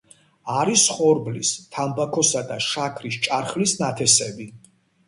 [0.61, 4.55] არის ხორბლის, თამბაქოსა და შაქრის ჭარხლის ნათესები.